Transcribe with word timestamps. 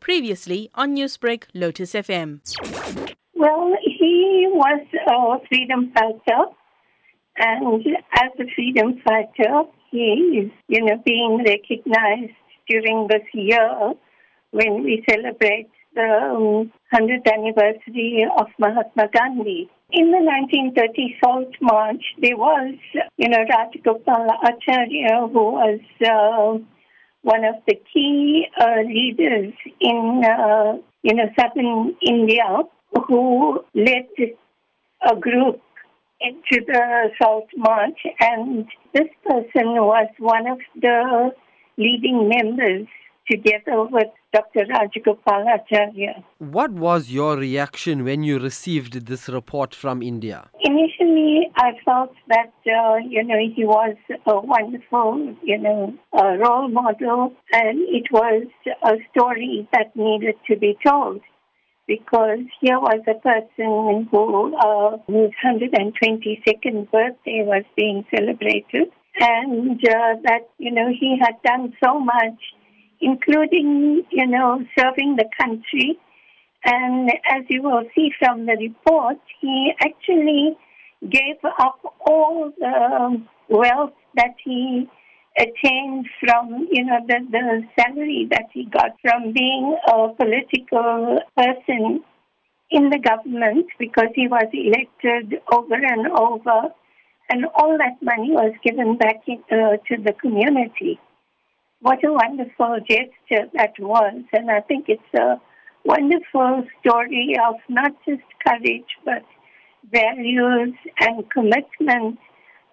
Previously 0.00 0.70
on 0.74 0.94
Newsbreak, 0.96 1.44
Lotus 1.54 1.92
FM. 1.92 2.40
Well, 3.34 3.72
he 3.82 4.48
was 4.52 4.80
a 5.08 5.46
freedom 5.48 5.92
fighter, 5.94 6.44
and 7.36 7.86
as 8.14 8.30
a 8.38 8.44
freedom 8.54 9.00
fighter, 9.04 9.64
he 9.90 10.44
is, 10.44 10.50
you 10.68 10.84
know, 10.84 11.00
being 11.04 11.44
recognized 11.46 12.34
during 12.68 13.08
this 13.08 13.26
year 13.32 13.92
when 14.50 14.84
we 14.84 15.04
celebrate 15.08 15.70
the 15.94 16.02
um, 16.02 16.72
100th 16.94 17.32
anniversary 17.32 18.26
of 18.38 18.46
Mahatma 18.58 19.08
Gandhi. 19.12 19.68
In 19.92 20.12
the 20.12 20.18
1930 20.18 21.16
Salt 21.22 21.54
March, 21.60 22.02
there 22.20 22.36
was, 22.36 22.74
you 23.16 23.28
know, 23.28 23.38
Rajagopal 23.38 24.28
Acharya, 24.44 25.26
who 25.32 25.52
was 25.52 25.80
uh, 26.06 26.62
one 27.22 27.44
of 27.44 27.56
the 27.66 27.74
key 27.92 28.46
uh, 28.60 28.82
leaders 28.86 29.52
in, 29.80 30.22
uh, 30.24 30.78
you 31.02 31.14
know, 31.14 31.28
southern 31.38 31.96
India, 32.06 32.62
who 33.06 33.60
led 33.74 34.08
a 35.08 35.16
group 35.16 35.60
into 36.20 36.64
the 36.66 37.10
Salt 37.20 37.48
March, 37.56 37.98
and 38.20 38.66
this 38.92 39.08
person 39.24 39.72
was 39.76 40.08
one 40.18 40.46
of 40.46 40.58
the 40.80 41.30
leading 41.78 42.28
members 42.28 42.86
together 43.30 43.84
with 43.84 44.08
Dr. 44.32 44.64
Rajagopalacharya. 44.66 46.22
What 46.38 46.72
was 46.72 47.10
your 47.10 47.36
reaction 47.36 48.04
when 48.04 48.22
you 48.22 48.38
received 48.38 49.06
this 49.06 49.28
report 49.28 49.74
from 49.74 50.02
India? 50.02 50.48
Initially, 50.60 51.50
I 51.56 51.70
felt 51.84 52.14
that, 52.28 52.52
uh, 52.66 52.96
you 53.08 53.22
know, 53.24 53.38
he 53.54 53.64
was 53.64 53.96
a 54.26 54.40
wonderful, 54.40 55.34
you 55.42 55.58
know, 55.58 55.94
uh, 56.12 56.36
role 56.36 56.68
model, 56.68 57.32
and 57.52 57.78
it 57.88 58.06
was 58.10 58.44
a 58.84 58.94
story 59.10 59.68
that 59.72 59.94
needed 59.96 60.36
to 60.48 60.56
be 60.56 60.76
told 60.86 61.20
because 61.86 62.38
here 62.60 62.78
was 62.78 63.00
a 63.08 63.18
person 63.18 64.08
who, 64.10 64.56
uh, 64.56 64.96
whose 65.08 65.32
122nd 65.44 66.88
birthday 66.92 67.42
was 67.44 67.64
being 67.76 68.04
celebrated, 68.14 68.92
and 69.18 69.80
uh, 69.88 70.14
that, 70.22 70.48
you 70.58 70.70
know, 70.70 70.88
he 70.88 71.18
had 71.20 71.34
done 71.44 71.72
so 71.82 71.98
much 71.98 72.38
including, 73.00 74.04
you 74.10 74.26
know, 74.26 74.64
serving 74.78 75.16
the 75.16 75.28
country. 75.40 75.98
And 76.64 77.10
as 77.10 77.44
you 77.48 77.62
will 77.62 77.84
see 77.94 78.10
from 78.18 78.46
the 78.46 78.56
report, 78.60 79.18
he 79.40 79.72
actually 79.80 80.56
gave 81.08 81.42
up 81.58 81.80
all 82.06 82.52
the 82.58 83.22
wealth 83.48 83.94
that 84.16 84.34
he 84.44 84.88
attained 85.38 86.06
from, 86.20 86.68
you 86.70 86.84
know, 86.84 86.98
the, 87.06 87.26
the 87.30 87.62
salary 87.78 88.28
that 88.30 88.46
he 88.52 88.64
got 88.64 88.90
from 89.00 89.32
being 89.32 89.76
a 89.88 90.08
political 90.14 91.20
person 91.36 92.04
in 92.70 92.90
the 92.90 92.98
government 92.98 93.66
because 93.78 94.08
he 94.14 94.28
was 94.28 94.46
elected 94.52 95.40
over 95.50 95.74
and 95.74 96.06
over. 96.08 96.74
And 97.30 97.46
all 97.54 97.78
that 97.78 98.02
money 98.02 98.32
was 98.32 98.52
given 98.64 98.98
back 98.98 99.22
in, 99.26 99.42
uh, 99.50 99.76
to 99.88 100.02
the 100.02 100.12
community 100.20 100.98
what 101.80 102.04
a 102.04 102.12
wonderful 102.12 102.78
gesture 102.88 103.46
that 103.54 103.72
was. 103.78 104.22
And 104.32 104.50
I 104.50 104.60
think 104.60 104.86
it's 104.88 105.14
a 105.14 105.40
wonderful 105.84 106.64
story 106.80 107.36
of 107.42 107.56
not 107.68 107.92
just 108.06 108.22
courage, 108.46 108.90
but 109.04 109.24
values 109.90 110.74
and 111.00 111.30
commitment 111.30 112.18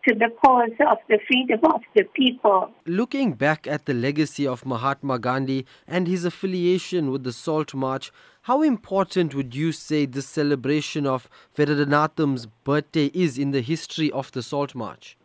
to 0.08 0.16
the 0.16 0.30
cause 0.44 0.72
of 0.90 0.98
the 1.10 1.20
freedom 1.28 1.60
of 1.66 1.82
the 1.96 2.04
people. 2.04 2.72
Looking 2.86 3.34
back 3.34 3.68
at 3.68 3.86
the 3.86 3.94
legacy 3.94 4.48
of 4.48 4.66
Mahatma 4.66 5.20
Gandhi 5.20 5.66
and 5.86 6.08
his 6.08 6.24
affiliation 6.24 7.12
with 7.12 7.24
the 7.24 7.34
Salt 7.34 7.74
March, 7.74 8.12
how 8.44 8.62
important 8.62 9.36
would 9.36 9.54
you 9.54 9.72
say 9.74 10.06
this 10.06 10.28
celebration 10.28 11.06
of 11.06 11.30
Vedaratnam's 11.58 12.46
birthday 12.64 13.12
is 13.14 13.38
in 13.38 13.52
the 13.52 13.62
history 13.62 14.10
of 14.12 14.32
the 14.32 14.44
Salt 14.44 14.74
March? 14.76 15.18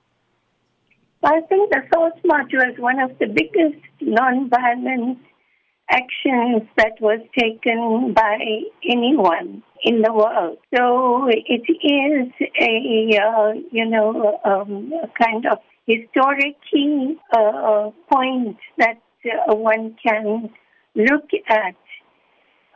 I 1.24 1.40
think 1.48 1.70
the 1.70 1.82
Salt 1.92 2.14
March 2.24 2.50
was 2.52 2.74
one 2.78 2.98
of 2.98 3.16
the 3.18 3.26
biggest 3.26 3.80
non-violent 4.00 5.18
actions 5.88 6.62
that 6.76 7.00
was 7.00 7.20
taken 7.38 8.12
by 8.14 8.38
anyone 8.88 9.62
in 9.84 10.02
the 10.02 10.12
world. 10.12 10.58
So 10.74 11.28
it 11.28 11.62
is 11.68 12.32
a, 12.60 13.18
uh, 13.20 13.52
you 13.70 13.86
know, 13.86 14.40
um, 14.44 14.92
kind 15.20 15.46
of 15.46 15.58
historic 15.86 16.56
key 16.70 17.16
uh, 17.36 17.90
point 18.10 18.56
that 18.78 19.00
uh, 19.24 19.54
one 19.54 19.96
can 20.04 20.50
look 20.94 21.28
at 21.48 21.76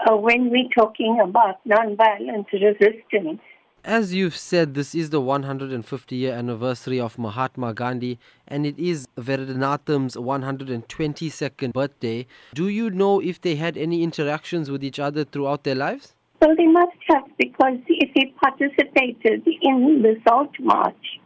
uh, 0.07 0.17
when 0.17 0.51
we're 0.51 0.69
talking 0.77 1.19
about 1.23 1.57
nonviolent 1.67 2.47
resistance. 2.53 3.41
As 3.87 4.13
you've 4.13 4.37
said, 4.37 4.75
this 4.75 4.97
is 4.97 5.11
the 5.11 5.21
150 5.21 6.17
year 6.17 6.33
anniversary 6.35 6.99
of 6.99 7.17
Mahatma 7.21 7.73
Gandhi 7.73 8.19
and 8.49 8.67
it 8.67 8.77
is 8.77 9.07
Vedaratnam's 9.17 10.17
122nd 10.17 11.73
birthday. 11.73 12.27
Do 12.53 12.67
you 12.67 12.91
know 12.91 13.21
if 13.21 13.41
they 13.41 13.55
had 13.55 13.77
any 13.77 14.03
interactions 14.03 14.73
with 14.73 14.83
each 14.83 14.99
other 14.99 15.23
throughout 15.23 15.63
their 15.63 15.77
lives? 15.77 16.17
Well, 16.43 16.57
they 16.57 16.67
must 16.67 16.99
have 17.11 17.31
because 17.39 17.79
if 17.87 18.11
he 18.13 18.35
participated 18.43 19.47
in 19.63 20.03
the 20.03 20.17
Salt 20.27 20.51
March, 20.59 21.21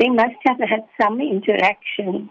they 0.00 0.08
must 0.08 0.40
have 0.46 0.58
had 0.58 0.84
some 1.00 1.20
interaction. 1.20 2.28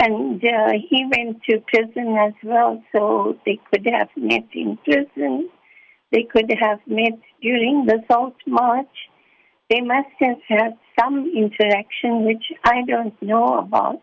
And 0.00 0.42
uh, 0.42 0.72
he 0.88 1.04
went 1.14 1.42
to 1.50 1.60
prison 1.66 2.16
as 2.16 2.32
well, 2.42 2.82
so 2.96 3.36
they 3.44 3.60
could 3.70 3.86
have 3.92 4.08
met 4.16 4.46
in 4.54 4.78
prison 4.84 5.50
they 6.12 6.24
could 6.24 6.50
have 6.60 6.80
met 6.86 7.18
during 7.42 7.86
the 7.86 8.02
Salt 8.10 8.36
March. 8.46 8.88
They 9.70 9.80
must 9.80 10.08
have 10.20 10.38
had 10.48 10.78
some 10.98 11.30
interaction, 11.36 12.24
which 12.24 12.44
I 12.64 12.82
don't 12.86 13.14
know 13.22 13.58
about, 13.58 14.00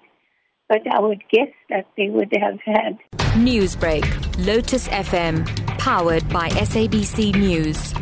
but 0.70 0.82
I 0.92 1.00
would 1.00 1.24
guess 1.32 1.52
that 1.70 1.88
they 1.98 2.10
would 2.10 2.32
have 2.40 2.60
had. 2.64 2.98
Newsbreak, 3.36 4.06
Lotus 4.46 4.88
FM, 4.90 5.46
powered 5.80 6.28
by 6.30 6.50
SABC 6.50 7.36
News. 7.36 7.94